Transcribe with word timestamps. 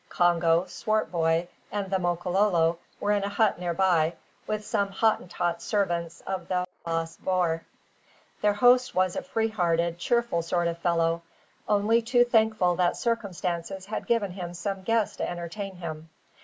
Congo, 0.09 0.65
Swartboy, 0.65 1.45
and 1.71 1.91
the 1.91 1.99
Makololo 1.99 2.79
were 2.99 3.11
in 3.11 3.23
a 3.23 3.29
hut 3.29 3.59
near 3.59 3.75
by, 3.75 4.15
with 4.47 4.65
some 4.65 4.89
Hottentot 4.89 5.61
servants 5.61 6.21
of 6.21 6.47
the 6.47 6.65
baas 6.83 7.17
boer. 7.17 7.61
Their 8.41 8.55
host 8.55 8.95
was 8.95 9.15
a 9.15 9.21
free 9.21 9.49
hearted, 9.49 9.99
cheerful 9.99 10.41
sort 10.41 10.67
of 10.67 10.79
fellow, 10.79 11.21
only 11.69 12.01
too 12.01 12.23
thankful 12.25 12.77
that 12.77 12.97
circumstances 12.97 13.85
had 13.85 14.07
given 14.07 14.31
him 14.31 14.55
some 14.55 14.81
guests 14.81 15.17
to 15.17 15.29
entertain 15.29 15.75
him. 15.75 16.09